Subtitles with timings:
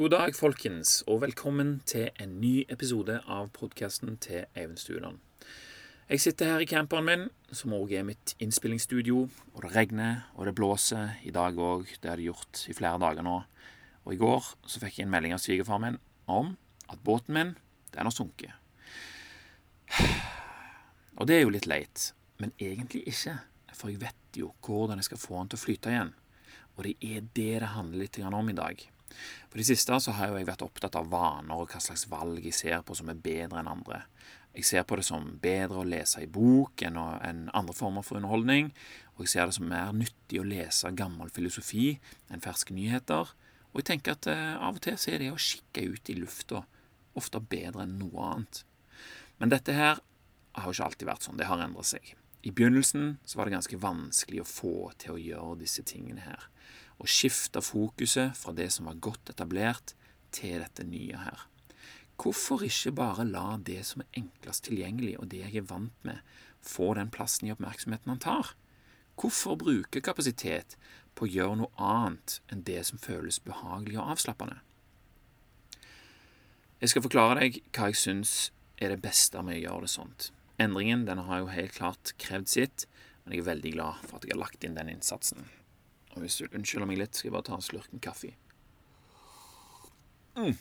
[0.00, 5.18] God dag, folkens, og velkommen til en ny episode av podkasten til Eivind Stuland.
[6.08, 10.46] Jeg sitter her i camperen min, som òg er mitt innspillingsstudio, og det regner og
[10.48, 11.84] det blåser i dag òg.
[12.00, 13.34] Det har det gjort i flere dager nå.
[14.06, 15.98] Og i går så fikk jeg en melding av svigerfaren min
[16.32, 16.54] om
[16.88, 17.50] at båten min,
[17.92, 18.56] den har sunket.
[21.20, 22.06] Og det er jo litt leit,
[22.40, 23.36] men egentlig ikke,
[23.76, 26.14] for jeg vet jo hvordan jeg skal få den til å flyte igjen.
[26.78, 28.88] Og det er det det handler litt om i dag.
[29.50, 32.44] For det siste så har jo jeg vært opptatt av vaner og hva slags valg
[32.46, 34.04] jeg ser på som er bedre enn andre.
[34.54, 38.72] Jeg ser på det som bedre å lese i bok enn andre former for underholdning.
[39.14, 41.92] Og jeg ser det som mer nyttig å lese gammel filosofi
[42.30, 43.30] enn ferske nyheter.
[43.70, 46.18] Og jeg tenker at eh, av og til så er det å kikke ut i
[46.18, 46.64] lufta
[47.18, 48.64] ofte bedre enn noe annet.
[49.38, 50.00] Men dette her
[50.56, 51.38] har jo ikke alltid vært sånn.
[51.38, 52.14] Det har endret seg.
[52.42, 56.48] I begynnelsen så var det ganske vanskelig å få til å gjøre disse tingene her
[57.00, 59.94] og skifte fokuset fra det som var godt etablert,
[60.30, 61.46] til dette nye her.
[62.20, 66.20] Hvorfor ikke bare la det som er enklest tilgjengelig, og det jeg er vant med,
[66.60, 68.52] få den plassen i oppmerksomheten han tar?
[69.20, 70.76] Hvorfor bruke kapasitet
[71.16, 74.60] på å gjøre noe annet enn det som føles behagelig og avslappende?
[76.80, 78.34] Jeg skal forklare deg hva jeg syns
[78.80, 80.30] er det beste med å gjøre det sånt.
[80.60, 82.86] Endringen den har jo helt klart krevd sitt,
[83.24, 85.48] men jeg er veldig glad for at jeg har lagt inn den innsatsen.
[86.14, 88.32] Og hvis du unnskylder meg litt, skal jeg bare ta en slurk med kaffe.
[90.38, 90.56] Mm.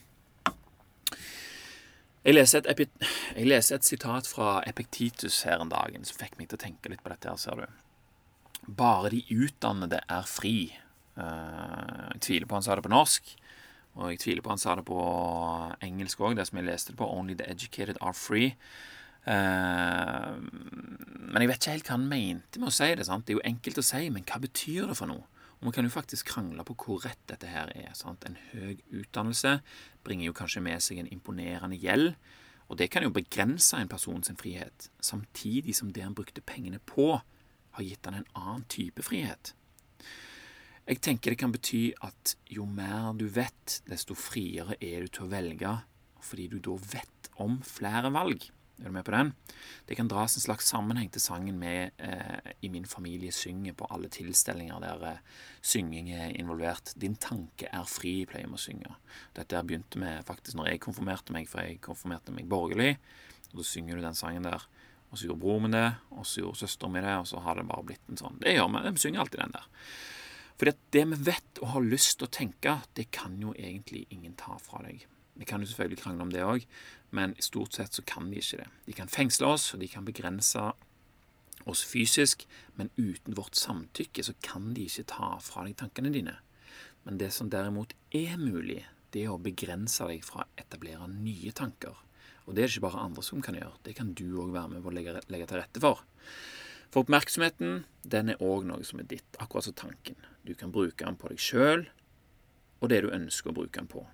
[2.26, 2.82] Jeg, leser et,
[3.38, 6.92] jeg leser et sitat fra Epiktitus her en dag som fikk meg til å tenke
[6.92, 7.32] litt på dette.
[7.32, 8.70] her, ser du.
[8.78, 10.74] Bare de utdannede er fri.
[11.18, 13.34] Uh, jeg tviler på han sa det på norsk.
[14.00, 15.00] Og jeg tviler på han sa det på
[15.86, 17.10] engelsk òg, det som jeg leste det på.
[17.10, 18.54] Only the educated are free.
[19.26, 23.08] Uh, men jeg vet ikke helt hva han mente med å si det.
[23.08, 23.26] sant?
[23.26, 25.26] Det er jo enkelt å si, men hva betyr det for noe?
[25.60, 27.92] Og Man kan jo faktisk krangle på hvor rett dette her er.
[27.94, 28.24] Sant?
[28.24, 29.60] En høy utdannelse
[30.04, 32.14] bringer jo kanskje med seg en imponerende gjeld,
[32.70, 36.80] og det kan jo begrense en person sin frihet, samtidig som det han brukte pengene
[36.80, 37.18] på,
[37.76, 39.54] har gitt han en annen type frihet.
[40.90, 45.28] Jeg tenker det kan bety at jo mer du vet, desto friere er du til
[45.28, 45.74] å velge,
[46.22, 48.48] fordi du da vet om flere valg.
[48.80, 49.34] Er du med på den?
[49.86, 53.90] Det kan dras en slags sammenheng til sangen vi eh, i min familie synger på
[53.92, 55.18] alle tilstelninger der eh,
[55.60, 56.94] synging er involvert.
[56.96, 58.96] 'Din tanke er fri', pleier vi å synge.
[59.36, 62.96] Dette begynte vi faktisk når jeg konfirmerte meg, for jeg konfirmerte meg borgerlig.
[63.52, 64.64] Og Da synger du den sangen der.
[65.12, 67.60] Og så gjorde broren min det, og så gjorde søsteren min det, og så har
[67.60, 68.40] det bare blitt en sånn.
[68.40, 68.96] Det gjør vi.
[68.96, 69.70] Vi synger alltid den der.
[70.60, 74.06] Fordi at det vi vet og har lyst til å tenke, det kan jo egentlig
[74.14, 75.08] ingen ta fra deg.
[75.40, 76.66] Vi kan jo selvfølgelig krangle om det òg,
[77.16, 78.68] men stort sett så kan de ikke det.
[78.90, 80.66] De kan fengsle oss, og de kan begrense
[81.70, 82.44] oss fysisk,
[82.76, 86.36] men uten vårt samtykke så kan de ikke ta fra deg tankene dine.
[87.08, 88.84] Men det som derimot er mulig,
[89.16, 91.96] det er å begrense deg fra å etablere nye tanker.
[92.46, 94.74] Og det er det ikke bare andre som kan gjøre, det kan du òg være
[94.76, 96.04] med på å legge, til rette for.
[96.90, 100.20] For oppmerksomheten, den er òg noe som er ditt, akkurat som tanken.
[100.44, 101.88] Du kan bruke den på deg sjøl
[102.80, 104.06] og det du ønsker å bruke den på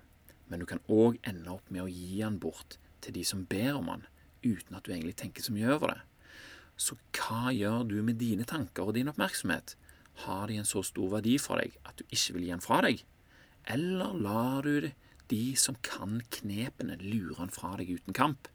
[0.48, 3.78] men du kan òg ende opp med å gi den bort til de som ber
[3.78, 4.06] om den,
[4.46, 6.00] uten at du egentlig tenker så mye over det.
[6.76, 9.74] Så hva gjør du med dine tanker og din oppmerksomhet?
[10.26, 12.82] Har de en så stor verdi for deg at du ikke vil gi den fra
[12.84, 13.02] deg?
[13.72, 14.90] Eller lar du
[15.30, 18.50] de som kan knepene, lure den fra deg uten kamp?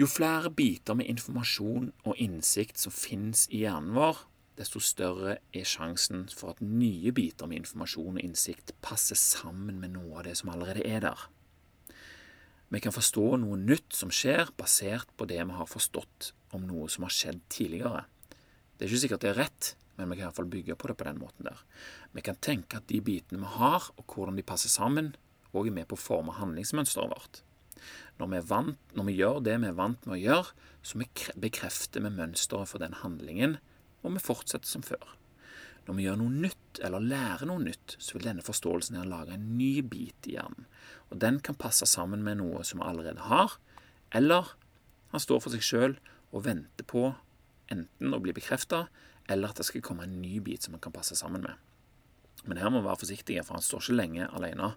[0.00, 4.24] Jo flere biter med informasjon og innsikt som finnes i hjernen vår,
[4.58, 9.94] desto større er sjansen for at nye biter med informasjon og innsikt passer sammen med
[9.96, 11.28] noe av det som allerede er der.
[12.72, 16.88] Vi kan forstå noe nytt som skjer, basert på det vi har forstått om noe
[16.92, 18.06] som har skjedd tidligere.
[18.76, 20.88] Det er ikke sikkert det er rett, men vi kan i hvert fall bygge på
[20.88, 21.60] det på den måten der.
[22.16, 25.12] Vi kan tenke at de bitene vi har, og hvordan de passer sammen,
[25.52, 27.42] òg er med på å forme handlingsmønsteret vårt.
[28.20, 31.04] Når vi, vant, når vi, gjør det vi er vant med å gjøre, så
[31.44, 33.58] bekrefter vi mønsteret for den handlingen
[34.02, 35.16] og vi fortsetter som før.
[35.86, 39.34] Når vi gjør noe nytt, eller lærer noe nytt, så vil denne forståelsen her lage
[39.34, 40.68] en ny bit i hjernen.
[41.10, 43.56] Og den kan passe sammen med noe som vi allerede har,
[44.14, 44.54] eller
[45.12, 45.96] han står for seg sjøl
[46.30, 47.10] og venter på
[47.72, 48.86] enten å bli bekrefta,
[49.30, 51.58] eller at det skal komme en ny bit som han kan passe sammen med.
[52.46, 54.72] Men her må vi være forsiktige, for han står ikke lenge alene.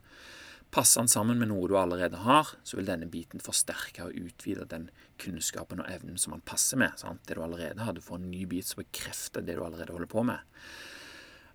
[0.73, 4.65] Passer den sammen med noe du allerede har, så vil denne biten forsterke og utvide
[4.71, 4.89] den
[5.21, 6.97] kunnskapen og evnen som den passer med.
[6.99, 7.23] Sant?
[7.27, 7.95] Det du allerede har.
[7.95, 10.43] Du får en ny bit som bekrefter det du allerede holder på med.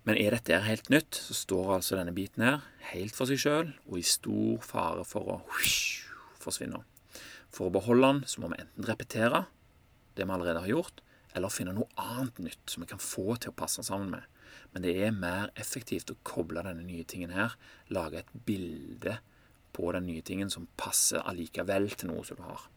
[0.07, 3.67] Men er dette helt nytt, så står altså denne biten her helt for seg sjøl
[3.85, 5.37] og i stor fare for å
[6.41, 6.81] forsvinne.
[7.53, 9.45] For å beholde den så må vi enten repetere
[10.17, 11.03] det vi allerede har gjort,
[11.37, 14.25] eller finne noe annet nytt som vi kan få til å passe sammen med.
[14.71, 17.57] Men det er mer effektivt å koble denne nye tingen her,
[17.91, 19.17] lage et bilde
[19.75, 22.67] på den nye tingen som passer allikevel til noe som du har.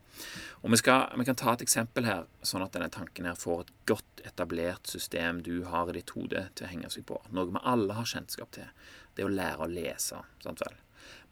[0.63, 3.65] Og vi, skal, vi, kan ta et eksempel her, sånn at denne tanken her får
[3.65, 7.19] et godt etablert system du har i ditt hode til å henge seg på.
[7.35, 8.71] Noe vi alle har kjennskap til.
[9.15, 10.23] Det er å lære å lese.
[10.43, 10.79] sant vel?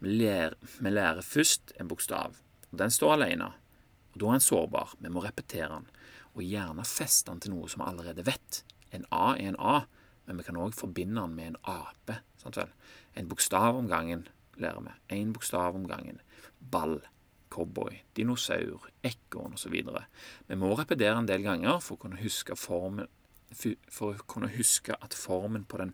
[0.02, 2.38] Vi lærer, vi lærer først en bokstav.
[2.70, 3.52] og Den står alene.
[4.12, 4.94] og Da er den sårbar.
[4.98, 5.88] Vi må repetere den.
[6.34, 8.64] Og gjerne feste den til noe som vi allerede vet.
[8.92, 9.84] En A er en A,
[10.26, 12.20] men vi kan òg forbinde den med en ape.
[12.42, 12.70] sant vel?
[13.16, 14.28] En bokstav om gangen
[14.60, 14.94] lærer vi.
[15.16, 16.20] Én bokstav om gangen.
[16.60, 17.00] Ball
[17.52, 19.74] cowboy, dinosaur, ekorn osv.
[20.48, 23.10] Vi må repetere en del ganger for å kunne huske formen
[23.92, 25.90] for å kunne huske at formen på den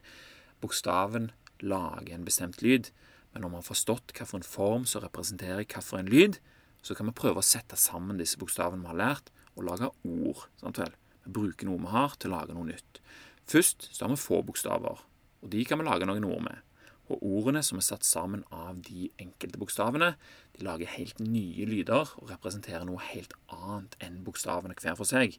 [0.63, 2.93] bokstaven lager en bestemt lyd.
[3.33, 6.39] Men når vi har forstått hvilken form som representerer hvilken lyd,
[6.83, 10.45] så kan vi prøve å sette sammen disse bokstavene vi har lært, og lage ord.
[10.61, 10.95] Sant vel?
[11.25, 13.01] Vi bruker noe vi har, til å lage noe nytt.
[13.49, 15.05] Først så har vi få bokstaver,
[15.43, 16.65] og de kan vi lage noen ord med.
[17.09, 20.11] Og ordene som er satt sammen av de enkelte bokstavene,
[20.53, 25.39] de lager helt nye lyder og representerer noe helt annet enn bokstavene hver for seg.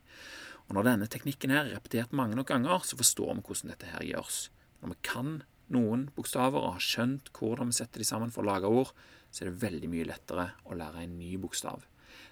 [0.68, 3.92] Og Når denne teknikken her er repetert mange nok ganger, så forstår vi hvordan dette
[3.94, 4.42] her gjøres.
[4.82, 5.32] Når vi kan
[5.70, 8.94] noen bokstaver og har skjønt hvordan vi setter de sammen for å lage ord,
[9.30, 11.86] så er det veldig mye lettere å lære en ny bokstav.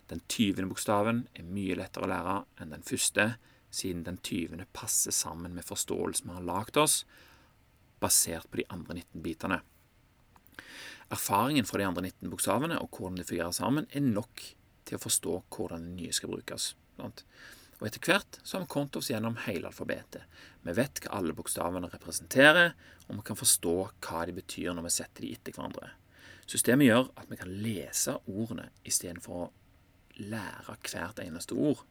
[0.09, 3.35] Den tyvende bokstaven er mye lettere å lære enn den første,
[3.77, 7.01] siden den tyvende passer sammen med forståelsen vi har lagd oss,
[8.01, 9.61] basert på de andre 19 bitene.
[11.13, 14.43] Erfaringen fra de andre 19 bokstavene og hvordan de fungerer sammen, er nok
[14.87, 16.73] til å forstå hvordan den nye skal brukes.
[16.99, 17.23] Og
[17.85, 20.25] Etter hvert så har vi kommet oss gjennom hele alfabetet.
[20.65, 22.73] Vi vet hva alle bokstavene representerer,
[23.07, 23.75] og vi kan forstå
[24.07, 25.91] hva de betyr når vi setter de etter hverandre.
[26.47, 29.51] Systemet gjør at vi kan lese ordene istedenfor å
[30.17, 31.83] lære hvert eneste ord.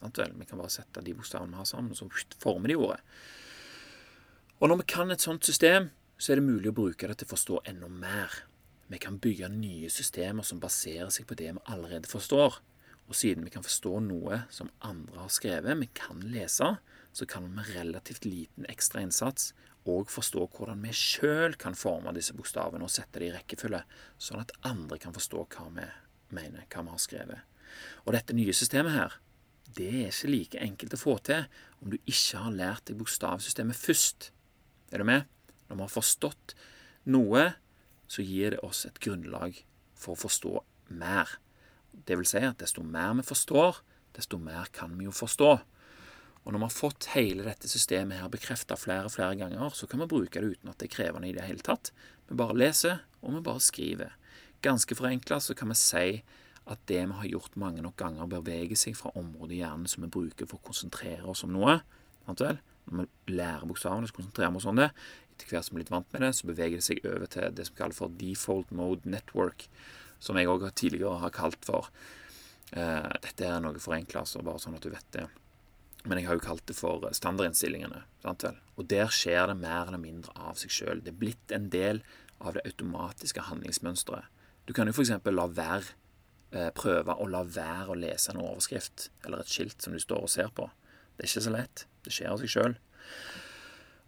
[0.00, 3.00] Vi kan bare sette de bokstavene vi har sammen, og så former de ordet.
[4.60, 7.28] Og når vi kan et sånt system, så er det mulig å bruke det til
[7.28, 8.34] å forstå enda mer.
[8.90, 12.58] Vi kan bygge nye systemer som baserer seg på det vi allerede forstår.
[13.10, 16.74] Og siden vi kan forstå noe som andre har skrevet, vi kan lese,
[17.12, 19.50] så kan vi med relativt liten ekstra innsats
[19.88, 23.80] òg forstå hvordan vi sjøl kan forme disse bokstavene og sette det i rekkefølge,
[24.20, 25.86] sånn at andre kan forstå hva vi
[26.36, 27.46] mener, hva vi har skrevet.
[28.04, 29.16] Og dette nye systemet her,
[29.76, 31.46] det er ikke like enkelt å få til
[31.80, 34.30] om du ikke har lært deg bokstavsystemet først.
[34.90, 35.28] Er du med?
[35.68, 36.54] Når vi har forstått
[37.10, 37.44] noe,
[38.10, 39.60] så gir det oss et grunnlag
[39.98, 40.54] for å forstå
[40.98, 41.36] mer.
[41.90, 43.82] Det vil si at desto mer vi forstår,
[44.16, 45.50] desto mer kan vi jo forstå.
[46.40, 49.86] Og når vi har fått hele dette systemet her bekrefta flere og flere ganger, så
[49.86, 51.92] kan vi bruke det uten at det er krevende i det hele tatt.
[52.28, 54.16] Vi bare leser, og vi bare skriver.
[54.64, 56.06] Ganske forenkla så kan vi si
[56.70, 60.04] at det vi har gjort mange nok ganger, beveger seg fra området i hjernen som
[60.04, 61.80] vi bruker for å konsentrere oss om noe.
[62.30, 62.60] Vel?
[62.90, 64.90] Når vi lærer bokstavene, så konsentrerer vi oss om det.
[65.34, 67.56] Etter hvert som vi er litt vant med det, så beveger det seg over til
[67.56, 69.66] det som kalles for default mode network,
[70.22, 71.90] som jeg òg tidligere har kalt for
[72.76, 75.26] uh, Dette er noe forenkla, så bare sånn at du vet det.
[76.06, 78.04] Men jeg har jo kalt det for standardinnstillingene.
[78.22, 78.60] Sant vel?
[78.78, 81.02] Og der skjer det mer eller mindre av seg sjøl.
[81.04, 82.04] Det er blitt en del
[82.40, 84.28] av det automatiske handlingsmønsteret.
[84.68, 85.12] Du kan jo f.eks.
[85.34, 85.96] la være
[86.74, 90.32] prøve å la være å lese en overskrift eller et skilt som du står og
[90.32, 90.66] ser på.
[91.14, 91.84] Det er ikke så lett.
[92.02, 92.74] Det skjer av seg sjøl.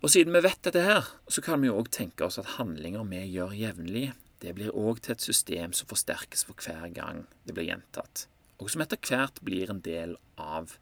[0.03, 3.05] Og siden vi vet dette her, så kan vi jo òg tenke oss at handlinger
[3.06, 4.09] vi gjør jevnlig,
[4.43, 8.25] det blir òg til et system som forsterkes for hver gang det blir gjentatt,
[8.59, 10.75] og som etter hvert blir en del av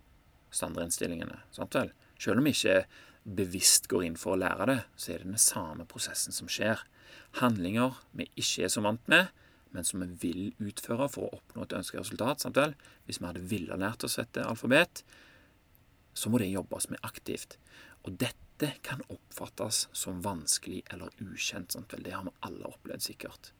[0.56, 1.42] standardinnstillingene.
[1.52, 1.92] Sant vel?
[2.16, 2.87] Selv om vi ikke
[3.37, 6.80] bevisst går inn for å lære det, så er det den samme prosessen som skjer.
[7.42, 9.28] Handlinger vi ikke er så vant med,
[9.74, 12.42] men som vi vil utføre for å oppnå et ønsket resultat.
[12.42, 12.74] Sant vel?
[13.06, 15.04] Hvis vi hadde villet lært oss et alfabet,
[16.14, 17.56] så må det jobbes med aktivt.
[18.04, 21.72] Og dette kan oppfattes som vanskelig eller ukjent.
[21.76, 22.04] Sant vel?
[22.06, 23.52] Det har vi alle opplevd sikkert.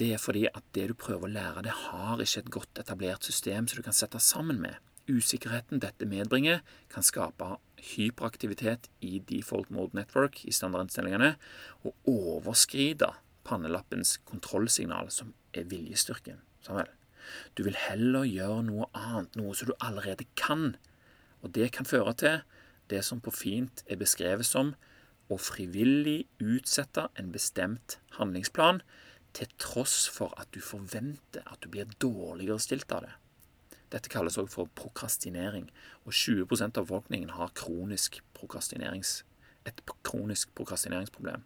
[0.00, 3.28] Det er fordi at det du prøver å lære, det har ikke et godt etablert
[3.28, 4.78] system som du kan sette sammen med.
[5.10, 7.56] Usikkerheten dette medbringer, kan skape
[7.92, 11.34] hyperaktivitet i default mode network i standardinnstillingene,
[11.84, 13.10] og overskride
[13.44, 16.40] pannelappens kontrollsignal, som er viljestyrken.
[16.62, 16.90] Samuel.
[17.56, 20.76] du vil heller gjøre noe annet, noe som du allerede kan,
[21.42, 22.40] og det kan føre til
[22.90, 24.74] det som på fint er beskrevet som
[25.32, 28.82] å frivillig utsette en bestemt handlingsplan
[29.32, 33.14] til tross for at du forventer at du blir dårligere stilt av det.
[33.92, 35.68] Dette kalles også for prokrastinering,
[36.04, 38.22] og 20% av befolkningen har kronisk
[39.62, 41.44] et kronisk prokrastineringsproblem.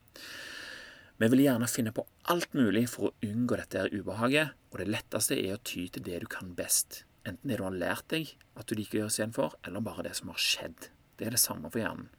[1.16, 5.38] Vi vil gjerne finne på alt mulig for å unngå dette ubehaget, og det letteste
[5.40, 7.04] er å ty til det du kan best.
[7.25, 10.12] Enten det du har lært deg at du liker å gjøre istedenfor, eller bare det
[10.18, 10.90] som har skjedd.
[11.16, 12.11] Det er det samme for hjernen.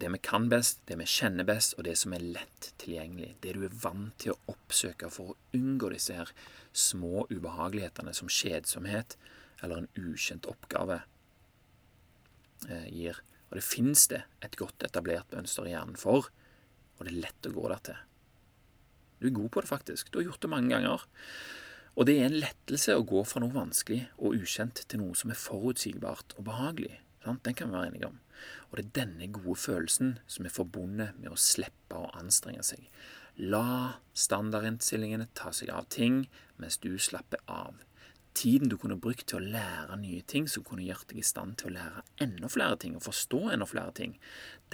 [0.00, 3.34] det vi kan best, det vi kjenner best, og det som er lett tilgjengelig.
[3.44, 6.32] Det du er vant til å oppsøke for å unngå disse her
[6.72, 9.18] små ubehagelighetene som kjedsomhet
[9.60, 11.02] eller en ukjent oppgave
[12.70, 13.20] eh, gir.
[13.50, 16.32] Og det fins det et godt etablert mønster i hjernen for,
[16.98, 18.02] og det er lett å gå der til.
[19.20, 20.10] Du er god på det, faktisk.
[20.10, 21.06] Du har gjort det mange ganger.
[21.94, 25.30] Og det er en lettelse å gå fra noe vanskelig og ukjent til noe som
[25.30, 26.98] er forutsigbart og behagelig.
[27.24, 28.18] Den kan vi være enige om.
[28.68, 32.82] Og det er denne gode følelsen som er forbundet med å slippe å anstrenge seg.
[33.40, 36.24] La standardinnstillingene ta seg av ting
[36.60, 37.78] mens du slapper av.
[38.34, 41.58] Tiden du kunne brukt til å lære nye ting som kunne gjort deg i stand
[41.60, 44.16] til å lære enda flere ting og forstå enda flere ting,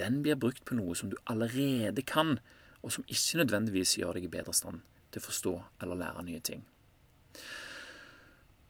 [0.01, 2.39] den blir brukt på noe som du allerede kan,
[2.81, 4.81] og som ikke nødvendigvis gjør deg i bedre stand
[5.13, 5.53] til å forstå
[5.83, 6.65] eller lære nye ting.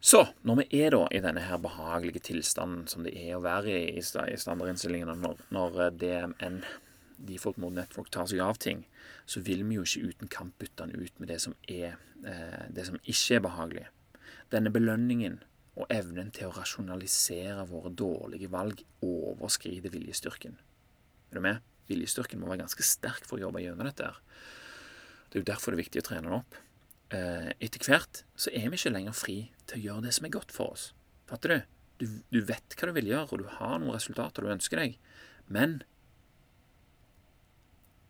[0.02, 3.70] Så, når vi er da i denne her behagelige tilstanden som det er å være
[3.70, 6.16] i i standardinnstillingene, når, når DMN, det
[6.48, 6.62] en
[7.28, 8.82] default mode network tar seg av ting,
[9.26, 11.94] så vil vi jo ikke uten kamp bytte den ut med det som, er,
[12.26, 13.86] eh, det som ikke er behagelig.
[14.52, 15.40] Denne belønningen
[15.80, 20.58] og evnen til å rasjonalisere våre dårlige valg overskrider viljestyrken.
[21.30, 21.62] Er du med?
[21.88, 24.04] Viljestyrken må være ganske sterk for å jobbe gjennom dette.
[24.04, 24.20] her.
[25.30, 26.58] Det er jo derfor det er viktig å trene den opp.
[27.12, 30.34] Eh, etter hvert så er vi ikke lenger fri til å gjøre det som er
[30.36, 30.92] godt for oss.
[31.28, 31.62] Fatter du?
[32.02, 34.98] Du, du vet hva du vil gjøre, og du har noen resultater du ønsker deg.
[35.48, 35.80] Men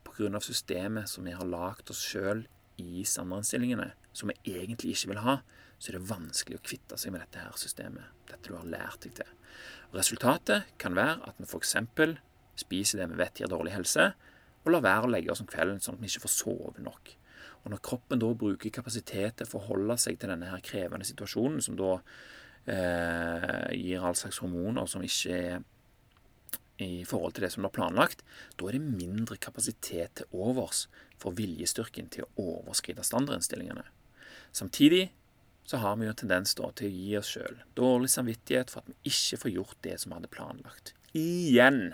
[0.03, 0.39] pga.
[0.43, 2.45] systemet som vi har lagd oss sjøl
[2.81, 5.37] i standardinnstillingene, som vi egentlig ikke vil ha,
[5.83, 8.11] så er det vanskelig å kvitte seg med dette her systemet.
[8.29, 9.31] Dette du har lært deg til.
[9.91, 11.75] Resultatet kan være at vi f.eks.
[12.63, 14.13] spiser det vi vet gir dårlig helse,
[14.63, 17.11] og lar være å legge oss om kvelden sånn at vi ikke får sove nok.
[17.65, 21.59] Og når kroppen da bruker kapasitet til å forholde seg til denne her krevende situasjonen,
[21.63, 21.97] som da
[22.71, 25.65] eh, gir all slags hormoner som ikke er
[26.83, 28.23] i forhold til det som er planlagt,
[28.55, 30.87] da er det mindre kapasitet til overs
[31.19, 33.83] for viljestyrken til å overskride standardinnstillingene.
[34.55, 35.09] Samtidig
[35.65, 38.83] så har vi jo en tendens da til å gi oss sjøl dårlig samvittighet for
[38.83, 41.93] at vi ikke får gjort det som vi hadde planlagt igjen.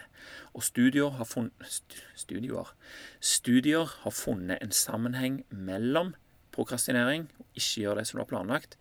[0.56, 1.82] Og studier har, funnet,
[2.16, 2.72] studier,
[3.20, 6.16] studier har funnet en sammenheng mellom
[6.56, 8.78] prokrastinering, ikke gjøre det som du har planlagt,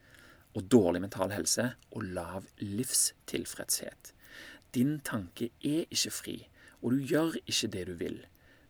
[0.56, 4.14] og dårlig mental helse og lav livstilfredshet.
[4.74, 6.38] Din tanke er ikke fri,
[6.80, 8.18] og du gjør ikke det du vil.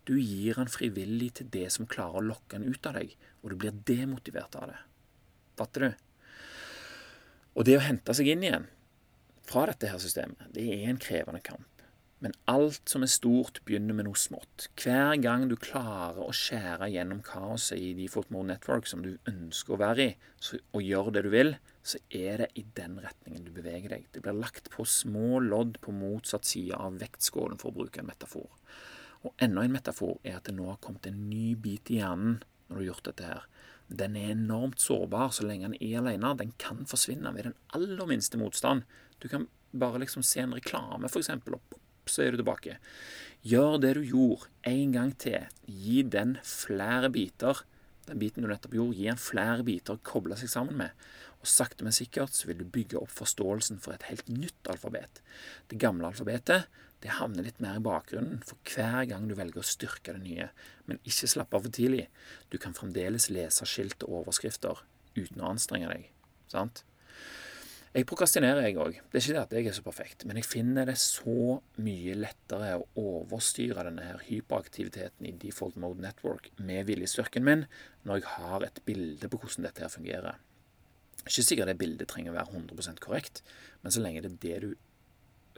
[0.08, 3.52] Du gir han frivillig til det som klarer å lokke han ut av deg, og
[3.52, 4.78] du blir demotivert av det.
[5.58, 6.07] Fatter du?
[7.58, 8.68] Og det å hente seg inn igjen,
[9.48, 10.46] fra dette her systemet.
[10.54, 11.66] Det er en krevende kamp.
[12.22, 14.68] Men alt som er stort, begynner med noe smått.
[14.78, 19.74] Hver gang du klarer å skjære gjennom kaoset i Default Mode Network som du ønsker
[19.74, 23.46] å være i, så, og gjør det du vil, så er det i den retningen
[23.46, 24.06] du beveger deg.
[24.14, 28.10] Det blir lagt på små lodd på motsatt side av vektskålen, for å bruke en
[28.10, 28.50] metafor.
[29.26, 32.38] Og enda en metafor er at det nå har kommet en ny bit i hjernen
[32.68, 33.46] når du har gjort dette her.
[33.88, 36.34] Den er enormt sårbar så lenge den er alene.
[36.36, 38.84] Den kan forsvinne ved den aller minste motstand.
[39.18, 42.78] Du kan bare liksom se en reklame, f.eks., og pop, så er du tilbake.
[43.48, 45.48] Gjør det du gjorde, en gang til.
[45.66, 47.64] Gi den flere biter.
[48.08, 51.08] Den biten du nettopp gjorde, gi den flere biter å koble seg sammen med.
[51.38, 55.22] Og sakte, men sikkert så vil du bygge opp forståelsen for et helt nytt alfabet.
[55.70, 56.66] Det gamle alfabetet
[57.04, 60.48] det havner litt mer i bakgrunnen for hver gang du velger å styrke det nye.
[60.90, 62.08] Men ikke slapp av for tidlig.
[62.50, 64.82] Du kan fremdeles lese skilt og overskrifter
[65.14, 66.08] uten å anstrenge deg.
[66.50, 66.82] Sant?
[67.94, 68.98] Jeg prokrastinerer, jeg òg.
[69.08, 72.16] Det er ikke det at jeg er så perfekt, men jeg finner det så mye
[72.18, 77.64] lettere å overstyre denne her hyperaktiviteten i default mode network med viljestyrken min
[78.04, 80.36] når jeg har et bilde på hvordan dette her fungerer.
[81.24, 83.42] Ikke sikkert det bildet trenger å være 100% korrekt,
[83.82, 84.70] men så lenge det er det du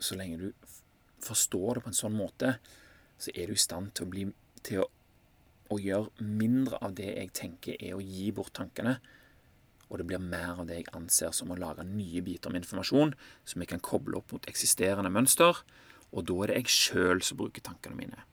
[0.01, 0.47] Så lenge du
[1.25, 2.55] forstår det på en sånn måte,
[3.21, 4.27] så er du i stand til å bli
[4.65, 4.87] til å,
[5.73, 8.99] å gjøre mindre av det jeg tenker er å gi bort tankene
[9.91, 13.11] og det blir mer av det jeg anser som å lage nye biter med informasjon
[13.43, 15.59] som jeg kan koble opp mot eksisterende mønster,
[16.15, 18.23] og da er det jeg sjøl som bruker tankene mine.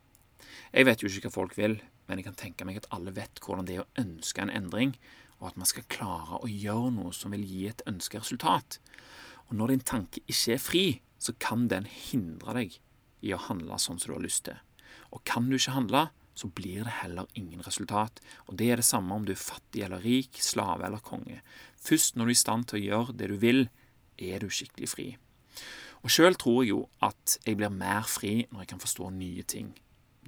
[0.70, 3.42] Jeg vet jo ikke hva folk vil, men jeg kan tenke meg at alle vet
[3.42, 4.94] hvordan det er å ønske en endring,
[5.40, 8.78] og at man skal klare å gjøre noe som vil gi et ønsket resultat.
[9.50, 10.86] Og når din tanke ikke er fri,
[11.18, 12.78] så kan den hindre deg
[13.26, 14.58] i å handle sånn som du har lyst til.
[15.14, 16.08] Og kan du ikke handle,
[16.38, 18.20] så blir det heller ingen resultat.
[18.46, 21.40] Og det er det samme om du er fattig eller rik, slave eller konge.
[21.82, 23.64] Først når du er i stand til å gjøre det du vil,
[24.18, 25.08] er du skikkelig fri.
[26.06, 29.44] Og sjøl tror jeg jo at jeg blir mer fri når jeg kan forstå nye
[29.50, 29.72] ting.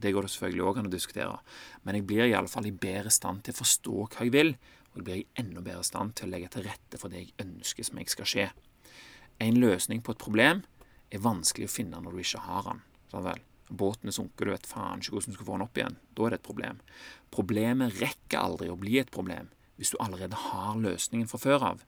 [0.00, 1.38] Det går det selvfølgelig òg an å diskutere,
[1.84, 4.54] men jeg blir iallfall i bedre stand til å forstå hva jeg vil,
[4.90, 7.34] og jeg blir i enda bedre stand til å legge til rette for det jeg
[7.44, 8.46] ønsker som jeg skal skje.
[9.44, 10.64] En løsning på et problem
[11.10, 12.82] er vanskelig å finne når du ikke har den.
[13.12, 13.46] Sånn vel?
[13.70, 15.96] Båten er sunket, du vet faen ikke hvordan du skal få den opp igjen.
[16.18, 16.80] Da er det et problem.
[17.34, 19.50] Problemet rekker aldri å bli et problem
[19.80, 21.84] hvis du allerede har løsningen fra før av.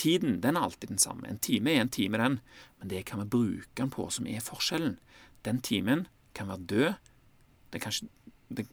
[0.00, 1.28] Tiden den er alltid den samme.
[1.28, 2.40] En time er en time, den.
[2.80, 4.96] Men det kan vi bruke den på, som er forskjellen.
[5.46, 7.12] Den timen kan være død.
[7.72, 7.92] Den kan,
[8.48, 8.68] den,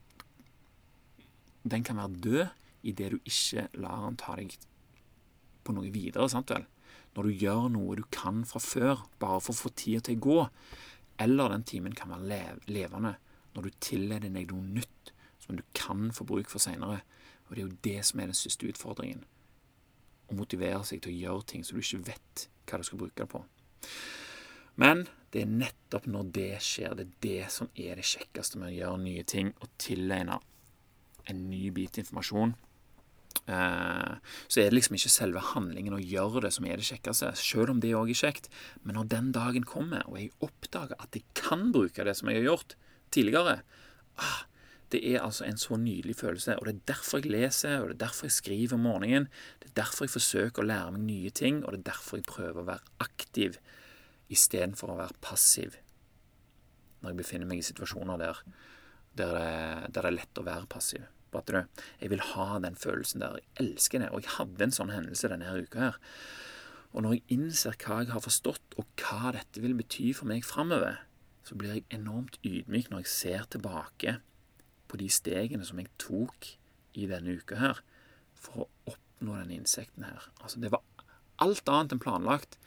[1.64, 2.48] den kan være død
[2.82, 4.56] idet du ikke lar den ta deg
[5.68, 6.30] på noe videre.
[6.32, 6.66] sant vel?
[7.16, 10.24] Når du gjør noe du kan fra før, bare for å få tida til å
[10.26, 10.38] gå.
[11.20, 13.18] Eller den timen kan være lev levende
[13.56, 17.02] når du tilleder deg noe nytt som du kan få bruk for seinere.
[17.48, 19.26] Og det er jo det som er den største utfordringen.
[20.30, 23.18] Å motivere seg til å gjøre ting som du ikke vet hva du skal bruke
[23.18, 23.42] det på.
[24.80, 28.70] Men det er nettopp når det skjer, det er det som er det kjekkeste med
[28.72, 30.40] å gjøre nye ting og tilegne
[31.30, 32.56] en ny bit informasjon
[33.50, 37.74] så er det liksom ikke selve handlingen å gjøre det som er det kjekkeste, selv
[37.74, 38.50] om det òg er kjekt.
[38.84, 42.42] Men når den dagen kommer, og jeg oppdager at jeg kan bruke det som jeg
[42.42, 42.78] har gjort
[43.16, 43.62] tidligere
[44.22, 44.46] ah,
[44.90, 46.56] Det er altså en så nydelig følelse.
[46.58, 49.28] Og det er derfor jeg leser, og det er derfor jeg skriver om morgenen.
[49.62, 52.30] Det er derfor jeg forsøker å lære meg nye ting, og det er derfor jeg
[52.30, 53.60] prøver å være aktiv
[54.30, 55.78] istedenfor å være passiv
[57.00, 58.42] når jeg befinner meg i situasjoner der,
[59.16, 61.06] der, det, der det er lett å være passiv
[61.38, 63.38] at du, jeg vil ha den følelsen der.
[63.38, 64.10] Jeg elsker det.
[64.10, 66.00] Og jeg hadde en sånn hendelse denne her uka her.
[66.90, 70.48] Og når jeg innser hva jeg har forstått, og hva dette vil bety for meg
[70.48, 71.04] framover,
[71.46, 74.18] så blir jeg enormt ydmyk når jeg ser tilbake
[74.90, 76.56] på de stegene som jeg tok
[76.98, 77.84] i denne uka her
[78.34, 80.32] for å oppnå denne innsikten her.
[80.42, 80.82] Altså, det var
[81.44, 82.58] alt annet enn planlagt.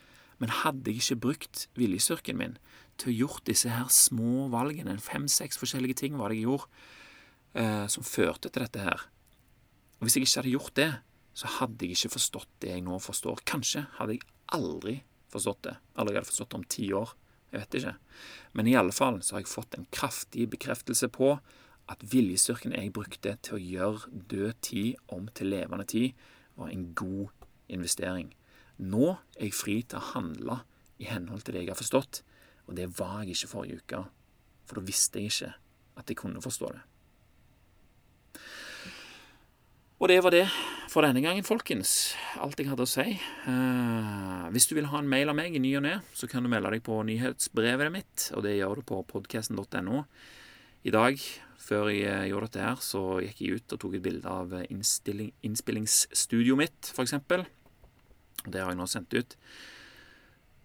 [0.42, 2.56] Men hadde jeg ikke brukt viljestyrken min
[2.98, 6.66] til å gjort disse her små valgene, fem-seks forskjellige ting var det jeg gjorde,
[7.54, 9.08] eh, som førte til dette her.
[9.98, 10.90] Og Hvis jeg ikke hadde gjort det,
[11.32, 13.42] så hadde jeg ikke forstått det jeg nå forstår.
[13.48, 15.00] Kanskje hadde jeg aldri
[15.32, 15.76] forstått det.
[15.96, 17.14] Eller jeg hadde forstått det om ti år.
[17.52, 17.94] Jeg vet ikke.
[18.56, 21.34] Men i alle fall så har jeg fått en kraftig bekreftelse på
[21.92, 26.12] at viljestyrken jeg brukte til å gjøre død tid om til levende tid,
[26.56, 27.32] var en god
[27.72, 28.30] investering.
[28.78, 30.60] Nå er jeg fri til å handle
[31.02, 32.22] i henhold til det jeg har forstått,
[32.68, 34.04] og det var jeg ikke forrige uke.
[34.68, 35.52] For da visste jeg ikke
[36.00, 36.82] at jeg kunne forstå det.
[40.02, 40.46] Og det var det
[40.90, 42.16] for denne gangen, folkens.
[42.42, 43.04] Alt jeg hadde å si.
[43.46, 46.42] Uh, hvis du vil ha en mail av meg i ny og ne, så kan
[46.42, 50.02] du melde deg på nyhetsbrevet mitt, og det gjør du på podkasten.no.
[50.82, 51.22] I dag,
[51.62, 54.56] før jeg eh, gjorde dette her, så gikk jeg ut og tok et bilde av
[54.66, 57.14] innspillingsstudioet mitt, f.eks.
[58.42, 59.38] Det har jeg nå sendt ut.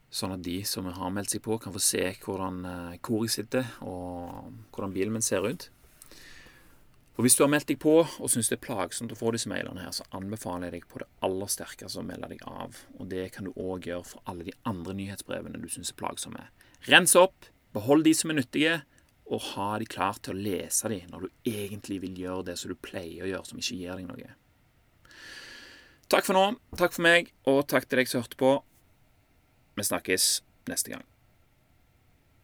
[0.10, 3.70] Sånn at de som har meldt seg på, kan få se hvordan, eh, hvor sitter,
[3.86, 5.70] og hvordan bilen min ser ut.
[7.18, 9.50] Og Hvis du har meldt deg på og syns det er plagsomt å få disse
[9.50, 12.78] mailene, her, så anbefaler jeg deg på det aller sterkeste å melde deg av.
[13.00, 16.46] Og Det kan du òg gjøre for alle de andre nyhetsbrevene du syns er plagsomme.
[16.86, 18.76] Rens opp, behold de som er nyttige,
[19.28, 22.72] og ha de klare til å lese de når du egentlig vil gjøre det som
[22.72, 24.38] du pleier å gjøre, som ikke gir deg noe.
[26.08, 26.46] Takk for nå.
[26.78, 28.54] Takk for meg, og takk til deg som hørte på.
[29.76, 30.32] Vi snakkes
[30.70, 31.08] neste gang.